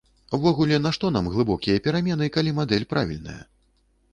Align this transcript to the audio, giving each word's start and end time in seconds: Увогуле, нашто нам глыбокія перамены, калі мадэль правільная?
Увогуле, 0.35 0.77
нашто 0.85 1.11
нам 1.17 1.27
глыбокія 1.35 1.83
перамены, 1.89 2.31
калі 2.39 2.57
мадэль 2.61 2.89
правільная? 2.95 3.41